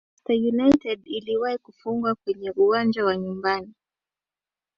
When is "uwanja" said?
2.51-3.05